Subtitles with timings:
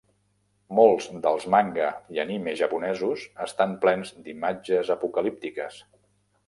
[0.77, 5.83] Molts dels manga i anime japonesos estan plens d'imatges apocalíptiques.